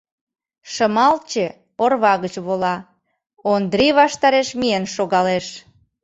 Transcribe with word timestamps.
Шымалче 0.73 1.45
орва 1.83 2.13
гыч 2.23 2.35
вола, 2.45 2.75
Ондрий 3.53 3.93
ваштареш 3.99 4.47
миен 4.59 4.85
шогалеш. 4.95 5.45